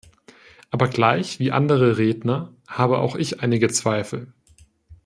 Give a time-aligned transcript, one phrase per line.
[0.71, 4.33] Aber gleich wie andere Redner, habe auch ich einige Zweifel.